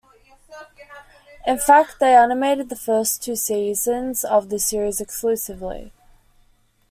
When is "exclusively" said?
4.99-5.91